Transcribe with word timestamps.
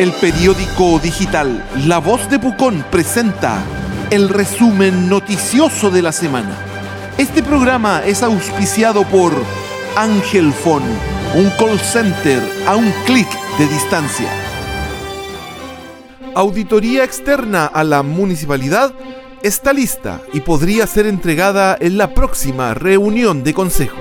El 0.00 0.12
periódico 0.12 0.98
digital 0.98 1.62
La 1.86 1.98
Voz 1.98 2.30
de 2.30 2.38
Pucón 2.38 2.82
presenta 2.90 3.62
el 4.10 4.30
resumen 4.30 5.10
noticioso 5.10 5.90
de 5.90 6.00
la 6.00 6.10
semana. 6.10 6.56
Este 7.18 7.42
programa 7.42 8.00
es 8.06 8.22
auspiciado 8.22 9.02
por 9.02 9.30
Ángel 9.96 10.54
Phone, 10.54 10.86
un 11.34 11.50
call 11.58 11.78
center 11.78 12.42
a 12.66 12.76
un 12.76 12.90
clic 13.04 13.28
de 13.58 13.66
distancia. 13.66 14.30
Auditoría 16.34 17.04
externa 17.04 17.66
a 17.66 17.84
la 17.84 18.02
municipalidad 18.02 18.94
está 19.42 19.74
lista 19.74 20.22
y 20.32 20.40
podría 20.40 20.86
ser 20.86 21.04
entregada 21.04 21.76
en 21.78 21.98
la 21.98 22.14
próxima 22.14 22.72
reunión 22.72 23.44
de 23.44 23.52
consejo. 23.52 23.98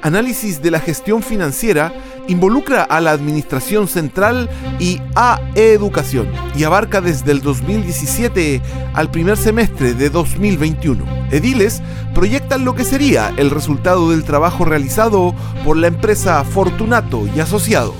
Análisis 0.00 0.62
de 0.62 0.70
la 0.70 0.78
gestión 0.78 1.24
financiera 1.24 1.92
involucra 2.28 2.82
a 2.82 3.00
la 3.00 3.12
Administración 3.12 3.88
Central 3.88 4.48
y 4.78 5.00
a 5.14 5.40
Educación 5.54 6.28
y 6.56 6.64
abarca 6.64 7.00
desde 7.00 7.32
el 7.32 7.40
2017 7.40 8.62
al 8.94 9.10
primer 9.10 9.36
semestre 9.36 9.94
de 9.94 10.10
2021. 10.10 11.04
Ediles 11.30 11.82
proyectan 12.14 12.64
lo 12.64 12.74
que 12.74 12.84
sería 12.84 13.32
el 13.36 13.50
resultado 13.50 14.10
del 14.10 14.24
trabajo 14.24 14.64
realizado 14.64 15.34
por 15.64 15.76
la 15.76 15.88
empresa 15.88 16.42
Fortunato 16.44 17.26
y 17.34 17.40
Asociados. 17.40 17.94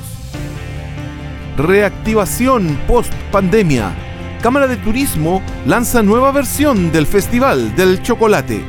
Reactivación 1.57 2.79
post 2.87 3.13
pandemia. 3.31 3.95
Cámara 4.43 4.67
de 4.67 4.77
Turismo 4.77 5.41
lanza 5.67 6.03
nueva 6.03 6.33
versión 6.33 6.93
del 6.93 7.07
Festival 7.07 7.75
del 7.77 8.03
Chocolate. 8.03 8.63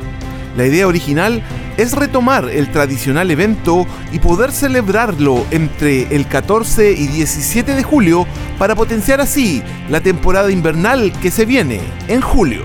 La 0.55 0.65
idea 0.65 0.87
original 0.87 1.43
es 1.77 1.93
retomar 1.93 2.49
el 2.49 2.71
tradicional 2.71 3.31
evento 3.31 3.85
y 4.11 4.19
poder 4.19 4.51
celebrarlo 4.51 5.45
entre 5.51 6.15
el 6.15 6.27
14 6.27 6.91
y 6.91 7.07
17 7.07 7.75
de 7.75 7.83
julio 7.83 8.25
para 8.57 8.75
potenciar 8.75 9.21
así 9.21 9.61
la 9.89 10.01
temporada 10.01 10.51
invernal 10.51 11.11
que 11.21 11.31
se 11.31 11.45
viene 11.45 11.81
en 12.07 12.21
julio. 12.21 12.63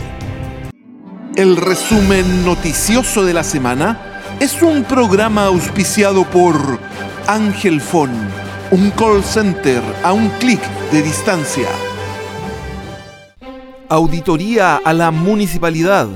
El 1.36 1.56
resumen 1.56 2.44
noticioso 2.44 3.24
de 3.24 3.34
la 3.34 3.44
semana 3.44 4.00
es 4.40 4.62
un 4.62 4.84
programa 4.84 5.46
auspiciado 5.46 6.24
por 6.24 6.80
Ángel 7.26 7.80
Fon, 7.80 8.10
un 8.70 8.90
call 8.90 9.22
center 9.22 9.82
a 10.02 10.12
un 10.12 10.28
clic 10.40 10.60
de 10.92 11.02
distancia. 11.02 11.68
Auditoría 13.88 14.76
a 14.76 14.92
la 14.92 15.10
municipalidad 15.10 16.08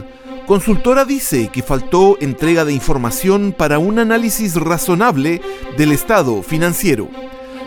Consultora 0.47 1.07
dice 1.07 1.49
que 1.49 1.63
faltó 1.63 2.19
entrega 2.21 2.67
de 2.67 2.75
información 2.75 3.55
para 3.57 3.79
un 3.79 3.99
análisis 3.99 4.57
razonable 4.57 5.41
del 5.79 5.91
estado 5.91 6.43
financiero. 6.43 7.09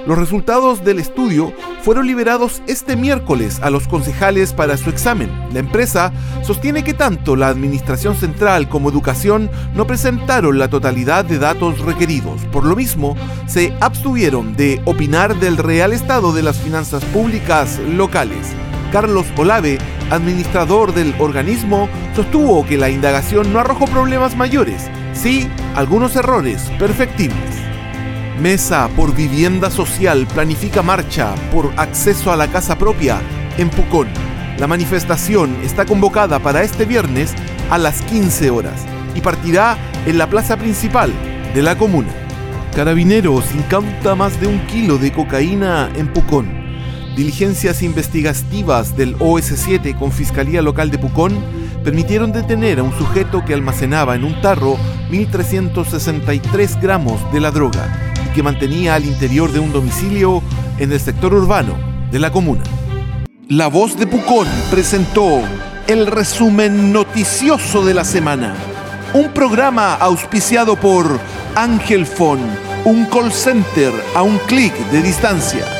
Los 0.06 0.16
resultados 0.16 0.84
del 0.86 1.00
estudio 1.00 1.52
fueron 1.81 2.06
liberados 2.06 2.61
este 2.67 2.95
miércoles 2.95 3.59
a 3.64 3.72
los 3.72 3.88
concejales 3.88 4.53
para 4.53 4.78
su 4.78 4.92
examen. 4.92 5.31
La 5.52 5.59
empresa 5.59 6.14
sostiene 6.44 6.84
que 6.84 6.94
tanto 6.94 7.36
la 7.36 7.47
Administración 7.47 8.16
Central 8.16 8.69
como 8.69 8.89
Educación 8.89 9.50
no 9.73 9.88
presentaron 9.88 10.59
la 10.59 10.69
totalidad 10.69 11.25
de 11.25 11.39
datos 11.39 11.80
requeridos. 11.80 12.45
Por 12.52 12.64
lo 12.64 12.75
mismo, 12.75 13.17
se 13.47 13.73
abstuvieron 13.80 14.56
de 14.56 14.81
opinar 14.86 15.36
del 15.39 15.58
real 15.58 15.94
estado 15.94 16.31
de 16.31 16.44
las 16.44 16.59
finanzas 16.59 17.03
públicas 17.06 17.80
locales. 17.80 18.53
Carlos 18.91 19.25
Olave, 19.36 19.80
administrador 20.11 20.94
del 20.94 21.13
organismo, 21.19 21.89
sostuvo 22.16 22.66
que 22.66 22.77
la 22.77 22.89
indagación 22.89 23.52
no 23.52 23.59
arrojó 23.59 23.86
problemas 23.86 24.36
mayores, 24.36 24.89
sí 25.13 25.47
algunos 25.75 26.16
errores 26.16 26.72
perfectibles. 26.80 27.67
Mesa 28.39 28.89
por 28.95 29.16
Vivienda 29.16 29.72
Social 29.72 30.28
planifica 30.28 30.81
marcha 30.83 31.33
por 31.52 31.73
acceso 31.78 32.31
a 32.31 32.35
la 32.35 32.47
casa 32.47 32.78
propia 32.78 33.19
en 33.58 33.69
Pucón. 33.69 34.08
La 34.59 34.67
manifestación 34.67 35.58
está 35.63 35.85
convocada 35.85 36.39
para 36.39 36.63
este 36.63 36.85
viernes 36.85 37.33
a 37.69 37.78
las 37.78 38.02
15 38.03 38.50
horas 38.50 38.85
y 39.16 39.22
partirá 39.22 39.78
en 40.06 40.18
la 40.18 40.28
plaza 40.28 40.57
principal 40.57 41.12
de 41.53 41.62
la 41.62 41.78
comuna. 41.78 42.09
Carabineros 42.75 43.53
incauta 43.56 44.13
más 44.13 44.39
de 44.39 44.47
un 44.47 44.59
kilo 44.68 45.00
de 45.00 45.12
cocaína 45.12 45.89
en 45.95 46.07
Pucón. 46.07 46.56
Diligencias 47.17 47.81
investigativas 47.81 48.95
del 48.95 49.17
OS7 49.17 49.97
con 49.97 50.11
Fiscalía 50.11 50.61
Local 50.61 50.91
de 50.91 51.00
Pucón 51.00 51.33
permitieron 51.83 52.31
detener 52.31 52.78
a 52.78 52.83
un 52.83 52.95
sujeto 52.95 53.44
que 53.44 53.55
almacenaba 53.55 54.13
en 54.13 54.23
un 54.23 54.39
tarro 54.39 54.78
1.363 55.09 56.79
gramos 56.79 57.19
de 57.33 57.39
la 57.39 57.50
droga 57.50 58.13
y 58.23 58.35
que 58.35 58.44
mantenía 58.44 58.94
al 58.94 59.06
interior 59.06 59.51
de 59.51 59.59
un 59.59 59.73
domicilio 59.73 60.44
en 60.77 60.91
el 60.91 61.00
sector 61.00 61.33
urbano 61.33 61.75
de 62.11 62.19
la 62.19 62.31
comuna. 62.31 62.63
La 63.50 63.66
voz 63.66 63.97
de 63.97 64.06
Pucón 64.06 64.47
presentó 64.69 65.41
el 65.88 66.06
resumen 66.06 66.94
noticioso 66.94 67.83
de 67.83 67.95
la 67.95 68.03
semana. 68.03 68.53
Un 69.16 69.33
programa 69.33 69.95
auspiciado 69.95 70.75
por 70.75 71.19
Ángel 71.56 72.06
Fon, 72.06 72.39
un 72.85 73.06
call 73.06 73.31
center 73.31 73.91
a 74.13 74.22
un 74.22 74.38
clic 74.45 74.75
de 74.91 75.01
distancia. 75.01 75.76